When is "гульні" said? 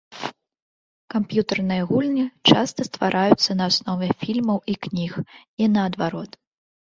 1.91-2.23